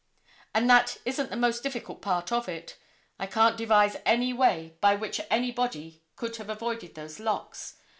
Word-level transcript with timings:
And 0.55 0.67
that 0.67 0.97
isn't 1.05 1.29
the 1.29 1.35
most 1.35 1.61
difficult 1.61 2.01
part 2.01 2.31
of 2.31 2.49
it. 2.49 2.75
I 3.19 3.27
can't 3.27 3.55
devise 3.55 3.97
any 4.03 4.33
way 4.33 4.73
by 4.81 4.95
which 4.95 5.21
anybody 5.29 6.01
could 6.15 6.37
have 6.37 6.49
avoided 6.49 6.95
those 6.95 7.19
locks. 7.19 7.75